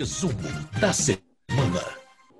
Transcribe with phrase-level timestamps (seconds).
[0.00, 0.32] Resumo
[0.80, 1.84] da semana.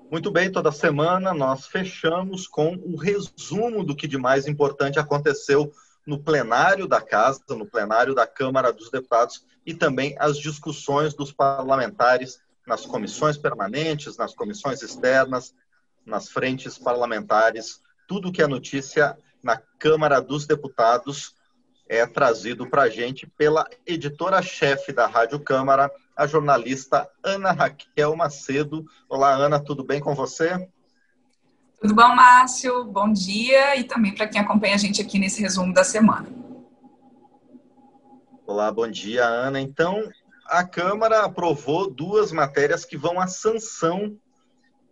[0.09, 5.71] Muito bem, toda semana nós fechamos com um resumo do que de mais importante aconteceu
[6.03, 11.31] no plenário da Casa, no plenário da Câmara dos Deputados e também as discussões dos
[11.31, 15.53] parlamentares nas comissões permanentes, nas comissões externas,
[16.03, 21.35] nas frentes parlamentares, tudo que é notícia na Câmara dos Deputados
[21.87, 28.85] é trazido para a gente pela editora-chefe da Rádio Câmara, a jornalista Ana Raquel Macedo.
[29.09, 30.69] Olá, Ana, tudo bem com você?
[31.81, 32.85] Tudo bom, Márcio?
[32.85, 36.27] Bom dia e também para quem acompanha a gente aqui nesse resumo da semana.
[38.45, 39.59] Olá, bom dia, Ana.
[39.59, 40.03] Então,
[40.45, 44.17] a Câmara aprovou duas matérias que vão à sanção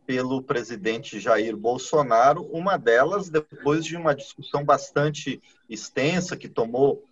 [0.10, 5.40] pelo presidente Jair Bolsonaro, uma delas depois de uma discussão bastante
[5.70, 7.04] extensa que tomou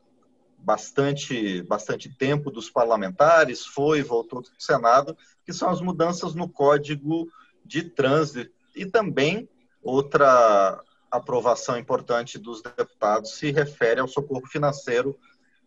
[0.58, 7.28] bastante, bastante tempo dos parlamentares, foi voltou do Senado, que são as mudanças no Código
[7.64, 8.52] de Trânsito.
[8.76, 9.48] E também
[9.82, 15.18] outra aprovação importante dos deputados se refere ao socorro financeiro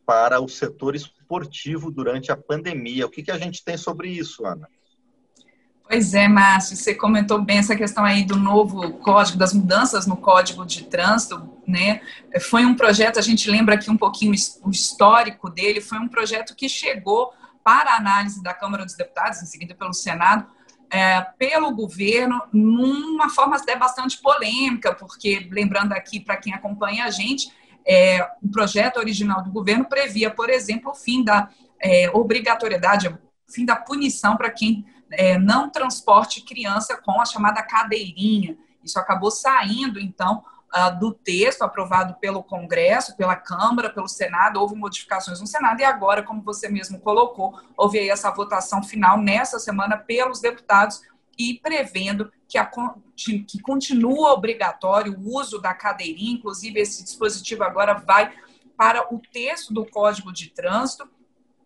[0.04, 3.06] para o setor esportivo durante a pandemia.
[3.06, 4.68] O que, que a gente tem sobre isso, Ana?
[5.90, 10.16] Pois é, Márcio, você comentou bem essa questão aí do novo código, das mudanças no
[10.16, 12.00] código de trânsito, né?
[12.42, 14.32] Foi um projeto, a gente lembra aqui um pouquinho
[14.62, 17.32] o histórico dele, foi um projeto que chegou
[17.64, 20.46] para análise da Câmara dos Deputados, em seguida pelo Senado,
[20.92, 27.10] é, pelo governo, numa forma até bastante polêmica, porque, lembrando aqui para quem acompanha a
[27.10, 27.52] gente,
[27.84, 31.50] é, o projeto original do governo previa, por exemplo, o fim da
[31.82, 33.18] é, obrigatoriedade, o
[33.52, 38.56] fim da punição para quem é, não transporte criança com a chamada cadeirinha.
[38.82, 40.44] Isso acabou saindo, então,
[40.74, 45.84] uh, do texto aprovado pelo Congresso, pela Câmara, pelo Senado, houve modificações no Senado, e
[45.84, 51.02] agora, como você mesmo colocou, houve aí essa votação final nessa semana pelos deputados
[51.38, 52.70] e prevendo que, a,
[53.16, 58.32] que continua obrigatório o uso da cadeirinha, inclusive esse dispositivo agora vai
[58.76, 61.08] para o texto do Código de Trânsito,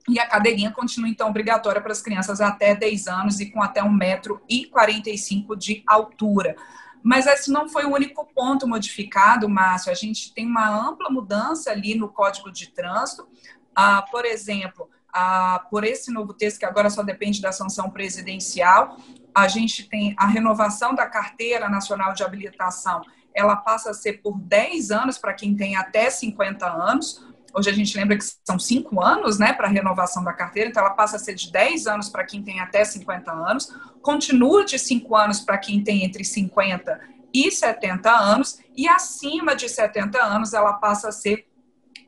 [0.08, 3.82] e a cadeirinha continua, então, obrigatória para as crianças até 10 anos e com até
[3.82, 6.54] 1,45m de altura.
[7.02, 9.90] Mas esse não foi o único ponto modificado, Márcio.
[9.90, 13.28] A gente tem uma ampla mudança ali no Código de Trânsito.
[13.74, 18.96] Ah, por exemplo, ah, por esse novo texto, que agora só depende da sanção presidencial,
[19.34, 23.02] a gente tem a renovação da Carteira Nacional de Habilitação.
[23.34, 27.72] Ela passa a ser por 10 anos para quem tem até 50 anos, Hoje a
[27.72, 31.16] gente lembra que são cinco anos né, para a renovação da carteira, então ela passa
[31.16, 33.72] a ser de 10 anos para quem tem até 50 anos,
[34.02, 37.00] continua de 5 anos para quem tem entre 50
[37.32, 41.46] e 70 anos, e acima de 70 anos ela passa a ser.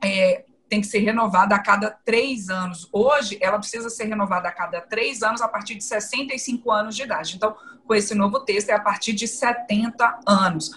[0.04, 2.88] É, tem que ser renovada a cada três anos.
[2.92, 7.02] Hoje, ela precisa ser renovada a cada três anos a partir de 65 anos de
[7.02, 7.36] idade.
[7.36, 10.72] Então, com esse novo texto, é a partir de 70 anos.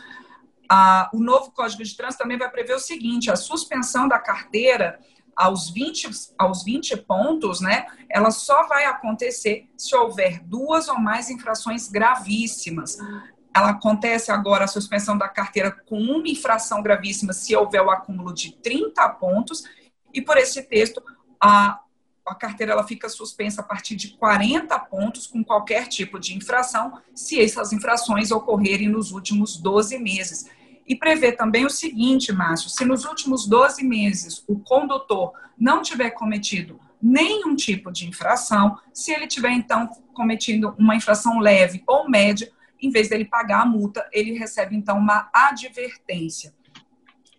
[0.69, 4.99] Ah, o novo Código de Trânsito também vai prever o seguinte: a suspensão da carteira
[5.35, 11.29] aos 20, aos 20 pontos, né, ela só vai acontecer se houver duas ou mais
[11.29, 12.97] infrações gravíssimas.
[13.55, 18.33] Ela acontece agora a suspensão da carteira com uma infração gravíssima se houver o acúmulo
[18.33, 19.63] de 30 pontos,
[20.13, 21.01] e por esse texto,
[21.39, 21.79] a,
[22.25, 26.99] a carteira ela fica suspensa a partir de 40 pontos com qualquer tipo de infração,
[27.15, 30.49] se essas infrações ocorrerem nos últimos 12 meses.
[30.89, 36.09] E prevê também o seguinte, Márcio: se nos últimos 12 meses o condutor não tiver
[36.09, 42.51] cometido nenhum tipo de infração, se ele tiver então cometido uma infração leve ou média,
[42.81, 46.53] em vez dele pagar a multa, ele recebe então uma advertência.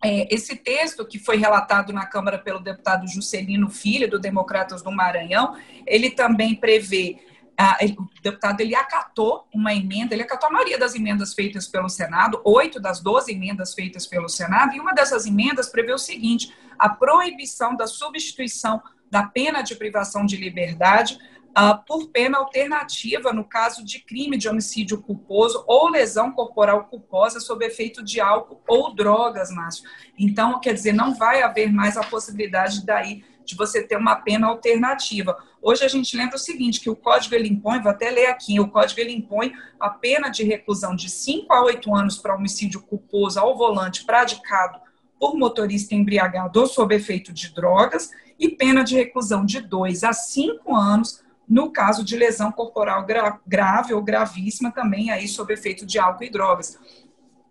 [0.03, 4.91] É, esse texto que foi relatado na Câmara pelo deputado Juscelino Filho, do Democratas do
[4.91, 5.57] Maranhão,
[5.87, 7.19] ele também prevê
[7.63, 11.91] ah, o deputado ele acatou uma emenda, ele acatou a maioria das emendas feitas pelo
[11.91, 16.55] Senado, oito das doze emendas feitas pelo Senado, e uma dessas emendas prevê o seguinte:
[16.79, 21.19] a proibição da substituição da pena de privação de liberdade
[21.51, 27.41] uh, por pena alternativa no caso de crime de homicídio culposo ou lesão corporal culposa
[27.41, 29.85] sob efeito de álcool ou drogas, Márcio.
[30.19, 34.47] Então, quer dizer, não vai haver mais a possibilidade daí de você ter uma pena
[34.47, 35.37] alternativa.
[35.61, 38.59] Hoje a gente lembra o seguinte, que o código ele impõe, vou até ler aqui,
[38.59, 42.81] o código ele impõe a pena de reclusão de 5 a 8 anos para homicídio
[42.81, 44.81] culposo ao volante praticado
[45.19, 50.13] por motorista embriagado ou sob efeito de drogas e pena de reclusão de 2 a
[50.13, 55.85] 5 anos no caso de lesão corporal gra grave ou gravíssima também aí sob efeito
[55.85, 56.79] de álcool e drogas.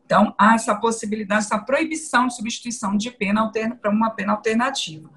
[0.10, 5.08] Então, há essa possibilidade, essa proibição de substituição de pena para uma pena alternativa.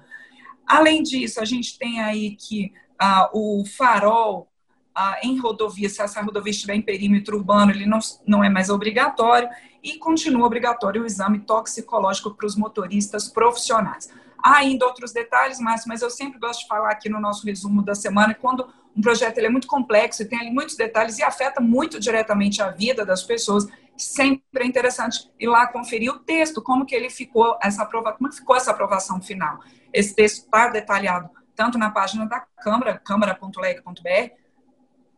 [0.73, 4.47] Além disso, a gente tem aí que ah, o farol
[4.95, 8.71] ah, em rodovia, se essa rodovia estiver em perímetro urbano, ele não, não é mais
[8.71, 9.47] obrigatório,
[9.83, 14.09] e continua obrigatório o exame toxicológico para os motoristas profissionais.
[14.43, 17.83] Há ainda outros detalhes, mas, mas eu sempre gosto de falar aqui no nosso resumo
[17.83, 18.67] da semana, quando
[18.97, 22.63] um projeto ele é muito complexo e tem ali muitos detalhes e afeta muito diretamente
[22.63, 23.67] a vida das pessoas,
[24.03, 28.31] sempre é interessante ir lá conferir o texto, como que ele ficou, essa aprova, como
[28.31, 29.59] ficou essa aprovação final.
[29.91, 34.33] Esse texto está detalhado tanto na página da Câmara, câmara.leg.br,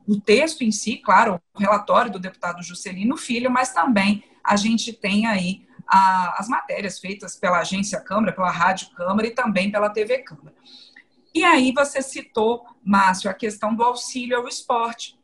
[0.07, 4.93] o texto em si, claro, o relatório do deputado Juscelino Filho, mas também a gente
[4.93, 9.89] tem aí a, as matérias feitas pela agência Câmara, pela Rádio Câmara e também pela
[9.89, 10.53] TV Câmara.
[11.33, 15.14] E aí você citou, Márcio, a questão do auxílio ao esporte.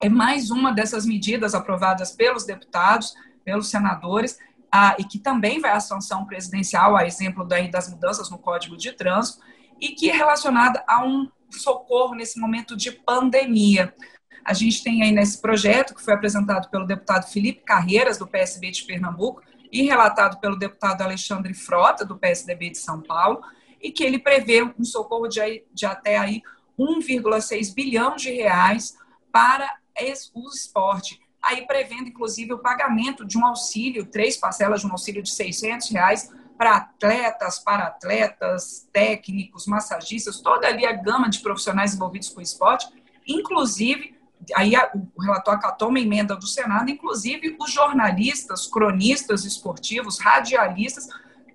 [0.00, 3.14] É mais uma dessas medidas aprovadas pelos deputados,
[3.44, 4.38] pelos senadores,
[4.70, 8.76] ah, e que também vai à sanção presidencial, a exemplo daí das mudanças no Código
[8.76, 9.42] de Trânsito,
[9.80, 13.94] e que é relacionada a um socorro nesse momento de pandemia.
[14.44, 18.70] A gente tem aí nesse projeto, que foi apresentado pelo deputado Felipe Carreiras, do PSB
[18.70, 19.42] de Pernambuco,
[19.72, 23.40] e relatado pelo deputado Alexandre Frota, do PSDB de São Paulo,
[23.80, 26.42] e que ele prevê um socorro de, de até aí
[26.78, 28.96] 1,6 bilhão de reais
[29.32, 29.68] para
[30.34, 31.20] o esporte.
[31.42, 35.90] Aí prevendo, inclusive, o pagamento de um auxílio, três parcelas de um auxílio de 600
[35.90, 42.40] reais para atletas, para atletas, técnicos, massagistas, toda ali a gama de profissionais envolvidos com
[42.40, 42.88] o esporte,
[43.26, 44.16] inclusive
[44.54, 51.08] aí o relator acatou uma emenda do Senado, inclusive os jornalistas, cronistas esportivos, radialistas,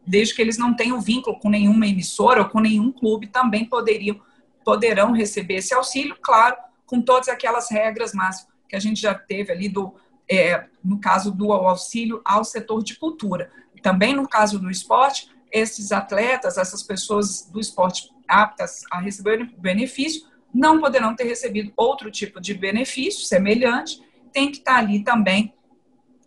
[0.05, 4.19] desde que eles não tenham vínculo com nenhuma emissora ou com nenhum clube, também poderiam,
[4.65, 6.55] poderão receber esse auxílio, claro,
[6.91, 9.95] com todas aquelas regras, mas que a gente já teve ali do,
[10.29, 13.49] é, no caso do auxílio ao setor de cultura.
[13.81, 20.27] Também no caso do esporte, esses atletas, essas pessoas do esporte aptas a receber benefício,
[20.53, 24.03] não poderão ter recebido outro tipo de benefício semelhante,
[24.33, 25.53] tem que estar ali também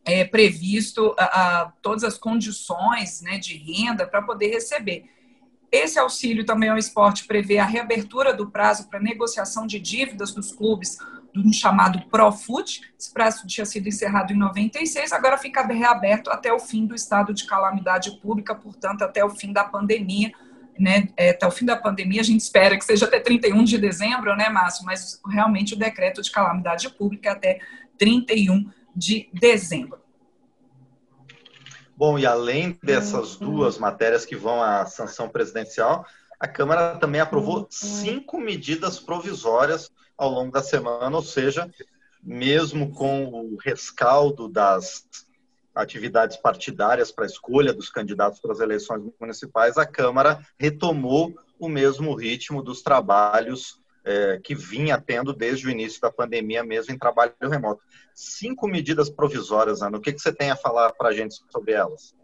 [0.03, 5.05] é, previsto a, a, todas as condições né, de renda para poder receber.
[5.75, 10.53] Esse auxílio também ao esporte prevê a reabertura do prazo para negociação de dívidas dos
[10.53, 10.99] clubes,
[11.35, 12.81] um chamado Profut.
[12.97, 17.35] Esse prazo tinha sido encerrado em 96, agora fica reaberto até o fim do estado
[17.35, 20.33] de calamidade pública, portanto, até o fim da pandemia
[20.79, 23.79] né, é, até o fim da pandemia, a gente espera que seja até 31 de
[23.79, 24.85] dezembro, né, Márcio?
[24.85, 27.59] Mas realmente o decreto de calamidade pública é até
[27.99, 30.04] 31 de dezembro.
[31.97, 36.05] Bom, e além dessas duas matérias que vão à sanção presidencial,
[36.41, 41.71] a Câmara também aprovou cinco medidas provisórias ao longo da semana, ou seja,
[42.21, 45.07] mesmo com o rescaldo das
[45.73, 51.69] atividades partidárias para a escolha dos candidatos para as eleições municipais, a Câmara retomou o
[51.69, 56.99] mesmo ritmo dos trabalhos é, que vinha tendo desde o início da pandemia, mesmo em
[56.99, 57.83] trabalho remoto.
[58.15, 61.73] Cinco medidas provisórias, Ana, o que, que você tem a falar para a gente sobre
[61.73, 62.15] elas?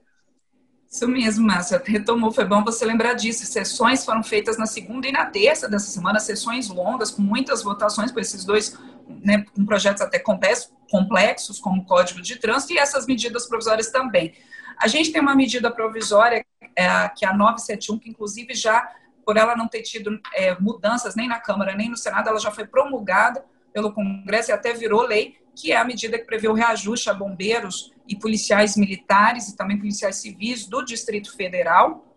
[0.91, 1.81] Isso mesmo, Márcia.
[1.85, 3.47] Retomou, foi bom você lembrar disso.
[3.47, 8.11] Sessões foram feitas na segunda e na terça dessa semana, sessões longas, com muitas votações,
[8.11, 8.76] com esses dois,
[9.09, 14.35] né, com projetos até complexos, como o Código de Trânsito, e essas medidas provisórias também.
[14.76, 16.44] A gente tem uma medida provisória,
[16.75, 18.91] é, que é a 971, que inclusive já,
[19.31, 22.50] por ela não ter tido é, mudanças nem na Câmara nem no Senado, ela já
[22.50, 26.52] foi promulgada pelo Congresso e até virou lei, que é a medida que prevê o
[26.52, 32.12] reajuste a bombeiros e policiais militares e também policiais civis do Distrito Federal,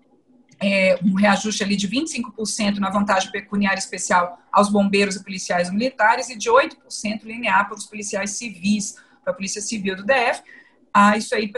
[0.60, 6.32] é, um reajuste ali de 25% na vantagem pecuniária especial aos bombeiros e policiais militares
[6.32, 10.42] e de 8% linear para os policiais civis, para a Polícia Civil do DF.
[10.92, 11.54] Ah, isso aí,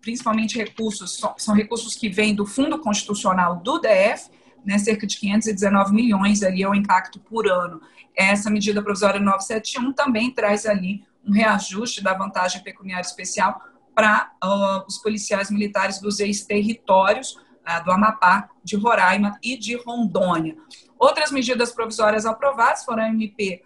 [0.00, 4.36] principalmente recursos, são, são recursos que vêm do Fundo Constitucional do DF,
[4.68, 7.80] né, cerca de 519 milhões ali é o impacto por ano.
[8.14, 13.62] Essa medida provisória 971 também traz ali um reajuste da vantagem pecuniária especial
[13.94, 20.54] para uh, os policiais militares dos ex-territórios uh, do Amapá, de Roraima e de Rondônia.
[20.98, 23.62] Outras medidas provisórias aprovadas foram a MP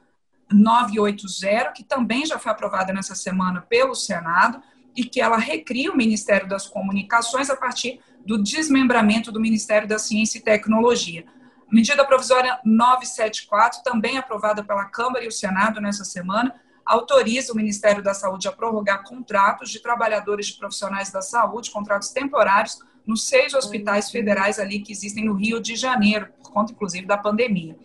[0.53, 4.63] 980, que também já foi aprovada nessa semana pelo Senado,
[4.95, 9.99] e que ela recria o Ministério das Comunicações a partir do desmembramento do Ministério da
[9.99, 11.25] Ciência e Tecnologia.
[11.71, 18.03] Medida provisória 974, também aprovada pela Câmara e o Senado nessa semana, autoriza o Ministério
[18.03, 23.55] da Saúde a prorrogar contratos de trabalhadores de profissionais da saúde, contratos temporários, nos seis
[23.55, 27.77] hospitais federais ali que existem no Rio de Janeiro, por conta, inclusive, da pandemia.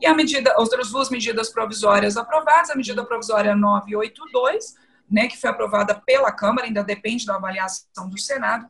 [0.00, 4.76] E a medida, outras duas medidas provisórias aprovadas, a medida provisória 982,
[5.10, 8.68] né, que foi aprovada pela Câmara, ainda depende da avaliação do Senado,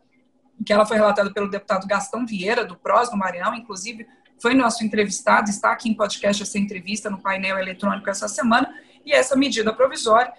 [0.65, 4.07] que ela foi relatada pelo deputado Gastão Vieira, do PROS, do Maranhão, inclusive
[4.39, 8.73] foi nosso entrevistado, está aqui em podcast essa entrevista no painel eletrônico essa semana,
[9.05, 10.33] e essa medida provisória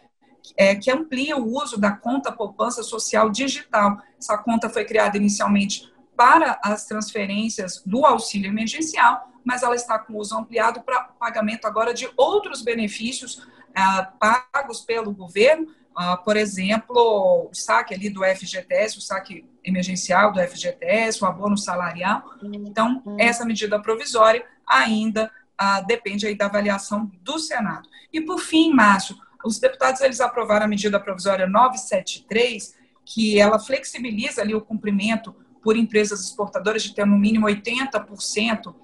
[0.55, 3.97] é, que amplia o uso da conta poupança social digital.
[4.19, 10.15] Essa conta foi criada inicialmente para as transferências do auxílio emergencial, mas ela está com
[10.15, 14.11] uso ampliado para pagamento agora de outros benefícios ah,
[14.51, 15.67] pagos pelo governo,
[15.99, 21.57] ah, por exemplo, o saque ali do FGTS, o saque emergencial do FGTS, o abono
[21.57, 22.23] salarial.
[22.43, 27.89] Então, essa medida provisória ainda ah, depende aí da avaliação do Senado.
[28.13, 34.43] E por fim, Márcio, os deputados eles aprovaram a medida provisória 973, que ela flexibiliza
[34.43, 38.75] ali o cumprimento por empresas exportadoras de ter no mínimo 80%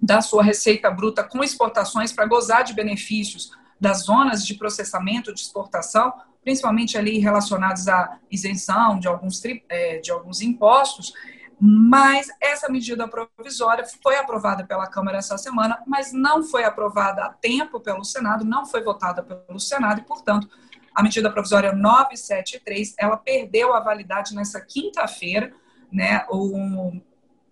[0.00, 5.40] da sua receita bruta com exportações para gozar de benefícios das zonas de processamento de
[5.40, 6.12] exportação,
[6.44, 11.12] principalmente ali relacionados à isenção de alguns, é, de alguns impostos,
[11.58, 17.30] mas essa medida provisória foi aprovada pela Câmara essa semana, mas não foi aprovada a
[17.30, 20.48] tempo pelo Senado, não foi votada pelo Senado e, portanto,
[20.94, 25.52] a medida provisória 973, ela perdeu a validade nessa quinta-feira,
[25.90, 26.24] né?
[26.28, 26.92] O,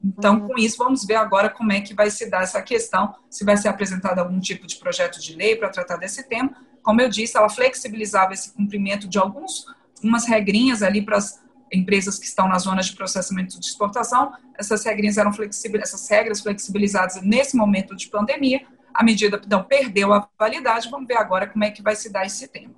[0.04, 0.48] então, uhum.
[0.48, 3.56] com isso, vamos ver agora como é que vai se dar essa questão, se vai
[3.56, 6.52] ser apresentado algum tipo de projeto de lei para tratar desse tema.
[6.82, 9.66] Como eu disse, ela flexibilizava esse cumprimento de alguns,
[10.02, 11.40] umas regrinhas ali para as
[11.72, 14.32] empresas que estão nas zonas de processamento de exportação.
[14.58, 18.66] Essas regrinhas eram flexibilizadas, essas regras flexibilizadas nesse momento de pandemia.
[18.92, 20.90] A medida, então, perdeu a validade.
[20.90, 22.74] Vamos ver agora como é que vai se dar esse tema.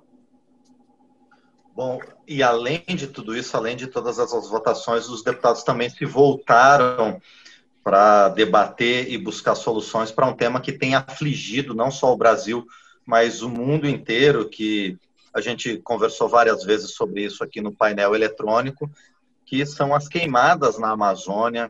[1.75, 6.05] Bom, e além de tudo isso, além de todas essas votações, os deputados também se
[6.05, 7.21] voltaram
[7.83, 12.65] para debater e buscar soluções para um tema que tem afligido não só o Brasil,
[13.05, 14.97] mas o mundo inteiro, que
[15.33, 18.89] a gente conversou várias vezes sobre isso aqui no painel eletrônico,
[19.45, 21.69] que são as queimadas na Amazônia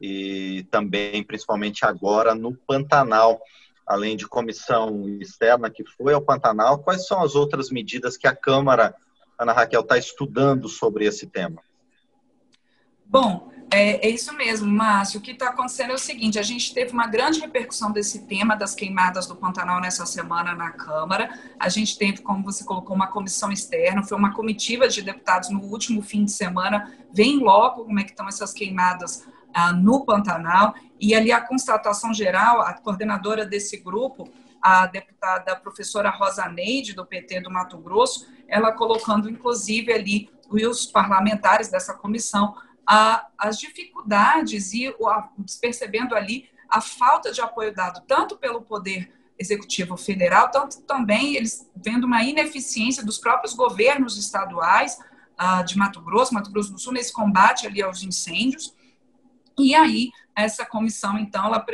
[0.00, 3.42] e também, principalmente agora, no Pantanal.
[3.84, 8.36] Além de comissão externa que foi ao Pantanal, quais são as outras medidas que a
[8.36, 8.94] Câmara
[9.40, 11.62] Ana Raquel está estudando sobre esse tema?
[13.06, 15.18] Bom, é, é, isso mesmo, Márcio.
[15.18, 18.54] O que está acontecendo é o seguinte: a gente teve uma grande repercussão desse tema
[18.54, 21.30] das queimadas do Pantanal nessa semana na Câmara.
[21.58, 25.60] A gente teve, como você colocou, uma comissão externa, foi uma comitiva de deputados no
[25.62, 26.92] último fim de semana.
[27.10, 30.74] Vem logo como é que estão essas queimadas ah, no Pantanal.
[31.00, 34.28] E ali a constatação geral, a coordenadora desse grupo,
[34.62, 40.86] a deputada professora Rosa Neide, do PT do Mato Grosso, ela colocando, inclusive, ali os
[40.86, 45.28] parlamentares dessa comissão a, as dificuldades e a,
[45.60, 51.70] percebendo ali a falta de apoio dado tanto pelo poder executivo federal, tanto também eles
[51.74, 54.98] vendo uma ineficiência dos próprios governos estaduais
[55.66, 58.74] de Mato Grosso, Mato Grosso do Sul, nesse combate ali aos incêndios.
[59.58, 61.64] E aí, essa comissão, então, ela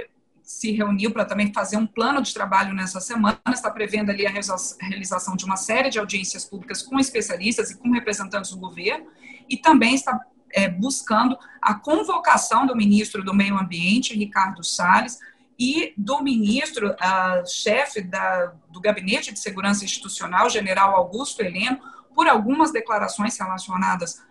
[0.47, 4.31] se reuniu para também fazer um plano de trabalho nessa semana, está prevendo ali a
[4.31, 9.09] realização de uma série de audiências públicas com especialistas e com representantes do governo,
[9.49, 10.21] e também está
[10.53, 15.19] é, buscando a convocação do ministro do Meio Ambiente, Ricardo Salles,
[15.59, 16.95] e do ministro,
[17.47, 21.81] chefe da, do Gabinete de Segurança Institucional, general Augusto Heleno,
[22.15, 24.23] por algumas declarações relacionadas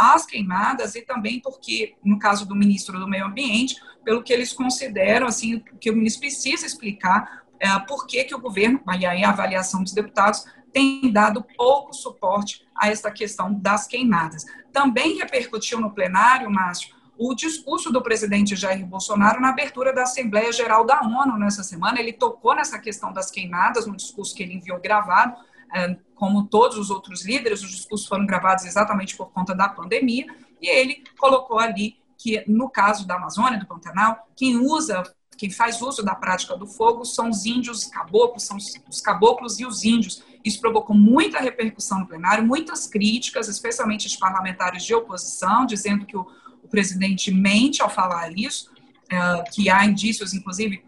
[0.00, 4.52] às queimadas e também porque, no caso do ministro do Meio Ambiente, pelo que eles
[4.52, 9.22] consideram, assim, que o ministro precisa explicar é, por que, que o governo, e aí
[9.22, 14.46] a avaliação dos deputados, tem dado pouco suporte a esta questão das queimadas.
[14.72, 20.50] Também repercutiu no plenário, Márcio, o discurso do presidente Jair Bolsonaro na abertura da Assembleia
[20.52, 22.00] Geral da ONU nessa semana.
[22.00, 25.36] Ele tocou nessa questão das queimadas no discurso que ele enviou gravado,
[26.14, 30.26] como todos os outros líderes, os discursos foram gravados exatamente por conta da pandemia,
[30.60, 35.02] e ele colocou ali que, no caso da Amazônia, do Pantanal, quem usa,
[35.38, 39.64] quem faz uso da prática do fogo são os índios caboclos, são os caboclos e
[39.64, 40.22] os índios.
[40.44, 46.16] Isso provocou muita repercussão no plenário, muitas críticas, especialmente de parlamentares de oposição, dizendo que
[46.16, 46.26] o,
[46.62, 48.70] o presidente mente ao falar isso,
[49.10, 50.84] é, que há indícios, inclusive,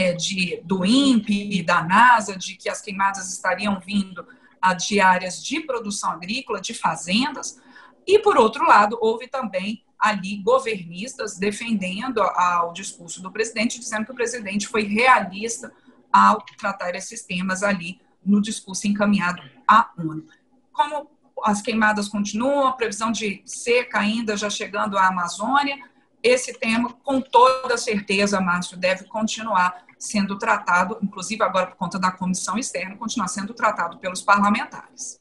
[0.00, 4.26] é, de, do INPE da NASA, de que as queimadas estariam vindo
[4.74, 7.60] de áreas de produção agrícola, de fazendas.
[8.06, 14.12] E, por outro lado, houve também ali governistas defendendo ao discurso do presidente, dizendo que
[14.12, 15.72] o presidente foi realista
[16.12, 20.26] ao tratar esses temas ali no discurso encaminhado à ONU.
[20.72, 21.10] Como
[21.44, 25.78] as queimadas continuam, a previsão de seca ainda já chegando à Amazônia,
[26.22, 32.10] esse tema, com toda certeza, Márcio, deve continuar sendo tratado, inclusive agora por conta da
[32.10, 35.20] comissão externa, continuar sendo tratado pelos parlamentares.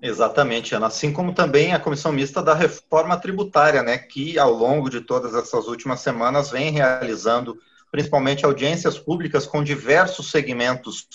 [0.00, 0.86] Exatamente, Ana.
[0.86, 5.34] Assim como também a comissão mista da reforma tributária, né, que ao longo de todas
[5.34, 7.58] essas últimas semanas vem realizando
[7.90, 11.08] principalmente audiências públicas com diversos segmentos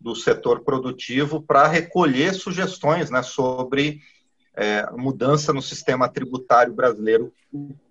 [0.00, 4.00] do setor produtivo para recolher sugestões né, sobre
[4.54, 7.32] é, mudança no sistema tributário brasileiro.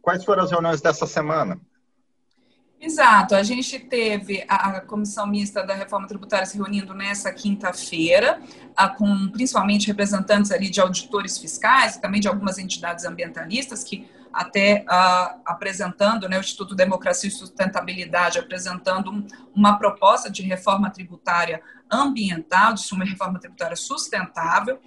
[0.02, 1.60] Quais foram as reuniões dessa semana?
[2.80, 8.40] Exato, a gente teve a comissão mista da reforma tributária se reunindo nessa quinta-feira,
[8.98, 14.86] com principalmente representantes ali de auditores fiscais e também de algumas entidades ambientalistas que até
[14.88, 21.64] uh, apresentando, né, o Instituto Democracia e Sustentabilidade apresentando um, uma proposta de reforma tributária
[21.92, 24.80] ambiental, de uma reforma tributária sustentável,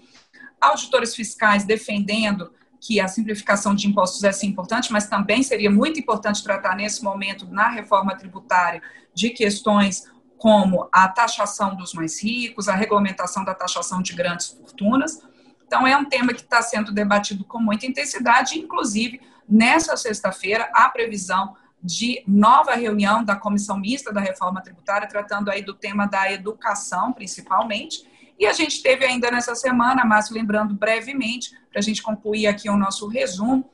[0.61, 6.01] auditores fiscais defendendo que a simplificação de impostos é sim importante, mas também seria muito
[6.01, 8.83] importante tratar nesse momento, na reforma tributária,
[9.15, 15.23] de questões como a taxação dos mais ricos, a regulamentação da taxação de grandes fortunas.
[15.67, 20.89] Então, é um tema que está sendo debatido com muita intensidade, inclusive, nessa sexta-feira, a
[20.89, 26.33] previsão de nova reunião da Comissão Mista da Reforma Tributária, tratando aí do tema da
[26.33, 28.10] educação, principalmente,
[28.41, 32.71] e a gente teve ainda nessa semana, Márcio, lembrando brevemente, para a gente concluir aqui
[32.71, 33.71] o nosso resumo,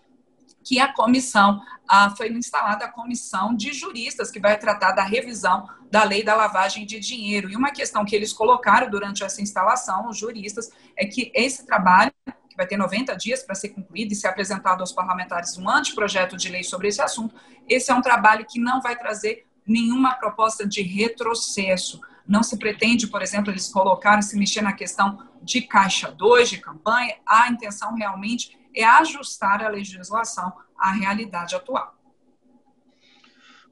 [0.64, 5.68] que a comissão, ah, foi instalada a comissão de juristas que vai tratar da revisão
[5.88, 7.49] da lei da lavagem de dinheiro.
[7.49, 12.12] E uma questão que eles colocaram durante essa instalação, os juristas, é que esse trabalho,
[12.49, 16.37] que vai ter 90 dias para ser concluído e ser apresentado aos parlamentares um anteprojeto
[16.37, 17.37] de lei sobre esse assunto,
[17.68, 22.00] esse é um trabalho que não vai trazer nenhuma proposta de retrocesso.
[22.28, 26.59] Não se pretende, por exemplo, eles colocaram, se mexer na questão de caixa 2 de
[26.59, 31.97] campanha, a intenção realmente é ajustar a legislação à realidade atual.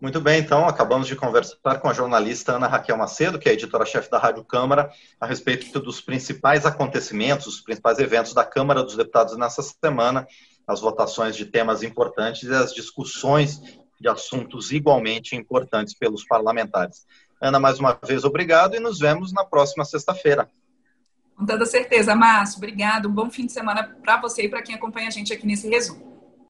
[0.01, 4.11] Muito bem, então acabamos de conversar com a jornalista Ana Raquel Macedo, que é editora-chefe
[4.11, 9.37] da Rádio Câmara, a respeito dos principais acontecimentos, os principais eventos da Câmara dos Deputados
[9.37, 10.27] nessa semana,
[10.67, 13.61] as votações de temas importantes e as discussões
[14.01, 17.07] de assuntos igualmente importantes pelos parlamentares.
[17.45, 20.49] Ana, mais uma vez, obrigado e nos vemos na próxima sexta-feira.
[21.37, 22.57] Com toda certeza, Márcio.
[22.57, 23.07] Obrigado.
[23.07, 25.69] Um bom fim de semana para você e para quem acompanha a gente aqui nesse
[25.69, 26.14] resumo.